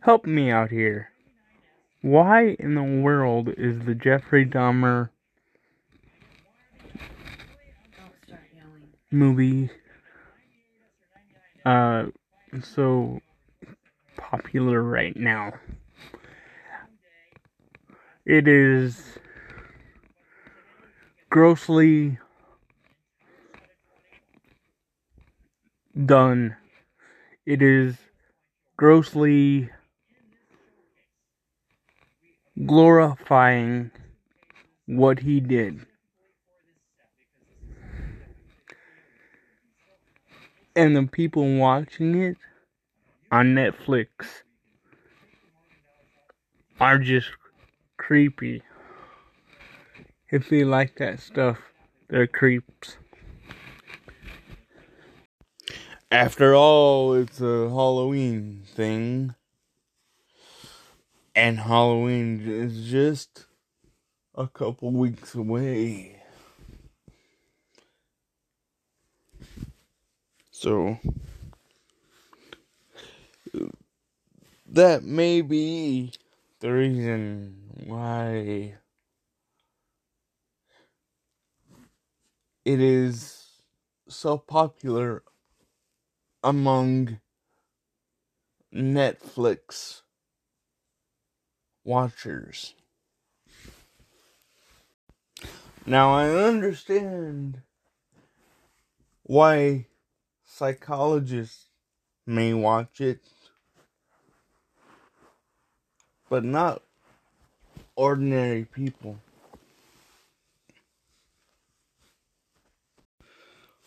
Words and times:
help 0.00 0.26
me 0.26 0.50
out 0.50 0.70
here. 0.70 1.10
Why 2.02 2.56
in 2.58 2.74
the 2.74 2.82
world 2.82 3.48
is 3.56 3.84
the 3.84 3.94
Jeffrey 3.94 4.46
Dahmer 4.46 5.10
movie 9.10 9.70
uh 11.64 12.06
so 12.62 13.20
popular 14.16 14.82
right 14.82 15.16
now? 15.16 15.52
It 18.24 18.48
is 18.48 19.18
grossly 21.30 22.18
done. 26.04 26.56
It 27.46 27.62
is 27.62 27.96
grossly 28.76 29.70
glorifying 32.64 33.90
what 34.86 35.18
he 35.20 35.40
did. 35.40 35.84
And 40.74 40.96
the 40.96 41.06
people 41.06 41.56
watching 41.56 42.22
it 42.22 42.36
on 43.30 43.54
Netflix 43.54 44.06
are 46.80 46.98
just 46.98 47.28
creepy. 47.96 48.62
If 50.30 50.48
they 50.48 50.64
like 50.64 50.96
that 50.96 51.20
stuff, 51.20 51.58
they're 52.08 52.26
creeps. 52.26 52.96
After 56.10 56.54
all, 56.54 57.14
it's 57.14 57.40
a 57.40 57.68
Halloween 57.68 58.62
thing. 58.66 59.34
And 61.36 61.58
Halloween 61.58 62.40
is 62.48 62.90
just 62.90 63.44
a 64.34 64.48
couple 64.48 64.90
weeks 64.90 65.34
away. 65.34 66.22
So, 70.50 70.98
that 74.66 75.04
may 75.04 75.42
be 75.42 76.12
the 76.60 76.72
reason 76.72 77.70
why 77.84 78.76
it 82.64 82.80
is 82.80 83.44
so 84.08 84.38
popular 84.38 85.22
among 86.42 87.20
Netflix 88.74 90.00
watchers. 91.86 92.74
Now, 95.86 96.12
I 96.12 96.28
understand 96.30 97.62
why 99.22 99.86
psychologists 100.44 101.66
may 102.26 102.52
watch 102.52 103.00
it, 103.00 103.20
but 106.28 106.42
not 106.42 106.82
ordinary 107.94 108.64
people. 108.64 109.18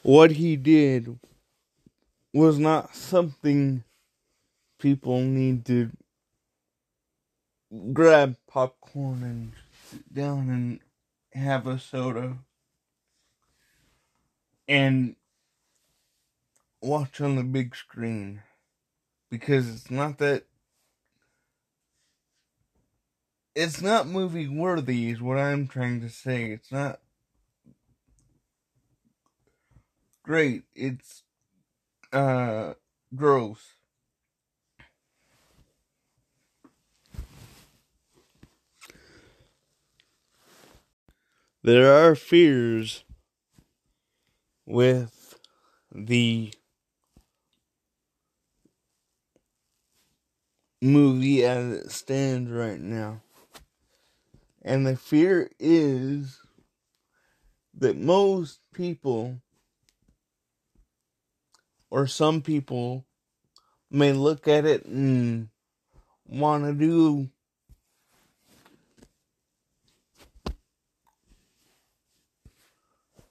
What 0.02 0.31
he 0.31 0.55
did 0.55 1.20
was 2.33 2.58
not 2.58 2.95
something 2.95 3.83
people 4.80 5.20
need 5.20 5.66
to 5.66 5.92
grab 7.94 8.36
popcorn 8.48 9.23
and 9.23 9.53
sit 9.89 10.14
down 10.14 10.50
and 10.50 10.80
have 11.34 11.67
a 11.67 11.78
soda 11.78 12.38
and 14.67 15.16
watch 16.82 17.21
on 17.21 17.36
the 17.36 17.44
big 17.44 17.76
screen 17.76 18.42
because 19.30 19.70
it's 19.70 19.92
not 19.92 20.17
that 20.17 20.45
it's 23.55 23.82
not 23.82 24.08
movie 24.08 24.48
worthy 24.48 25.10
is 25.10 25.21
what 25.21 25.38
I'm 25.38 25.67
trying 25.67 26.02
to 26.02 26.10
say. 26.10 26.52
It's 26.52 26.71
not 26.71 26.99
great. 30.23 30.64
It's 30.73 31.23
uh 32.14 32.73
gross. 33.15 33.73
There 41.70 41.94
are 41.94 42.16
fears 42.16 43.04
with 44.66 45.38
the 45.94 46.52
movie 50.82 51.46
as 51.46 51.72
it 51.72 51.92
stands 51.92 52.50
right 52.50 52.80
now. 52.80 53.22
And 54.64 54.88
the 54.88 54.96
fear 54.96 55.52
is 55.60 56.42
that 57.78 57.98
most 57.98 58.62
people, 58.74 59.40
or 61.92 62.08
some 62.08 62.42
people, 62.42 63.06
may 63.92 64.12
look 64.12 64.48
at 64.48 64.66
it 64.66 64.86
and 64.86 65.50
want 66.26 66.66
to 66.66 66.74
do 66.74 67.30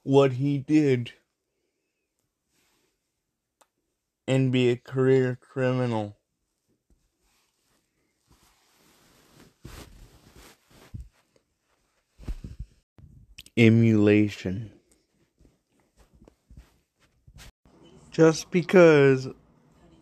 what 0.08 0.32
he 0.32 0.56
did 0.56 1.12
and 4.26 4.50
be 4.50 4.70
a 4.70 4.76
career 4.76 5.36
criminal. 5.36 6.16
emulation. 13.58 14.70
Just 18.10 18.50
because 18.50 19.28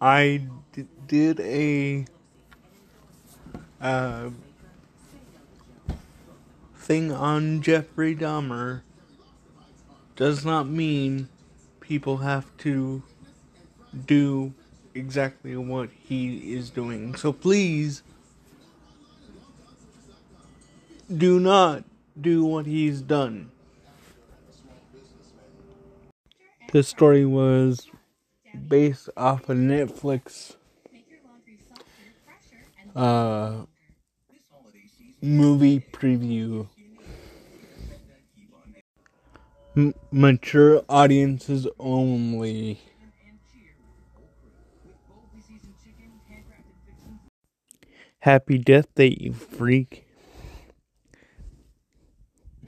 I 0.01 0.47
d- 0.73 0.87
did 1.09 1.41
a 1.41 2.07
uh, 3.81 4.31
thing 6.77 7.11
on 7.11 7.63
Jeffrey 7.63 8.15
Dahmer 8.15 8.83
does 10.17 10.45
not 10.45 10.67
mean 10.67 11.29
people 11.81 12.19
have 12.19 12.45
to 12.59 13.03
do 14.07 14.53
exactly 14.95 15.57
what 15.57 15.91
he 15.91 16.55
is 16.55 16.71
doing. 16.71 17.15
So 17.15 17.33
please 17.33 18.03
do 21.15 21.39
not 21.39 21.85
do 22.21 22.45
what 22.45 22.67
he's 22.67 23.01
done. 23.03 23.51
This 26.73 26.89
story 26.89 27.25
was 27.25 27.89
based 28.69 29.09
off 29.17 29.49
a 29.49 29.55
Netflix 29.55 30.57
uh, 32.95 33.67
movie 35.23 35.81
preview. 35.93 36.67
M- 39.77 39.95
mature 40.11 40.83
audiences 40.89 41.69
only. 41.79 42.81
Happy 48.21 48.59
Death 48.59 48.95
Day, 48.95 49.17
you 49.21 49.33
freak. 49.33 50.06